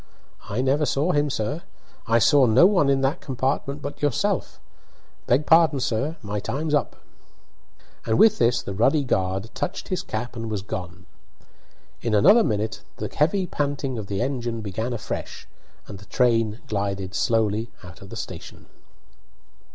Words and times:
"I 0.49 0.61
never 0.63 0.87
saw 0.87 1.11
him, 1.11 1.29
sir; 1.29 1.61
I 2.07 2.17
saw 2.17 2.47
no 2.47 2.65
one 2.65 2.89
in 2.89 3.01
that 3.01 3.21
compartment 3.21 3.83
but 3.83 4.01
yourself. 4.01 4.59
Beg 5.27 5.45
pardon, 5.45 5.79
sir; 5.79 6.17
my 6.23 6.39
time's 6.39 6.73
up." 6.73 6.95
And 8.07 8.17
with 8.17 8.39
this 8.39 8.63
the 8.63 8.73
ruddy 8.73 9.03
guard 9.03 9.51
touched 9.53 9.89
his 9.89 10.01
cap 10.01 10.35
and 10.35 10.49
was 10.49 10.63
gone. 10.63 11.05
In 12.01 12.15
another 12.15 12.43
minute 12.43 12.81
the 12.95 13.09
heavy 13.15 13.45
panting 13.45 13.99
of 13.99 14.07
the 14.07 14.23
engine 14.23 14.61
began 14.61 14.91
afresh, 14.91 15.47
and 15.85 15.99
the 15.99 16.05
train 16.05 16.61
glided 16.67 17.13
slowly 17.13 17.69
out 17.83 18.01
of 18.01 18.09
the 18.09 18.15
station. 18.15 18.65